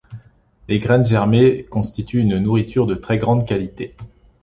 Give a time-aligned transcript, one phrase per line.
[0.67, 3.95] Les graines germées constituent une nourriture de très grande qualité.